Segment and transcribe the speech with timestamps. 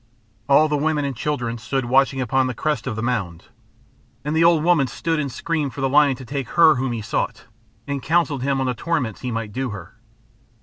[0.49, 3.49] All the women and children stood watching upon the crest of the mound.
[4.25, 7.03] And the old woman stood and screamed for the lion to take her whom he
[7.03, 7.45] sought,
[7.85, 9.93] and counselled him on the torments he might do her.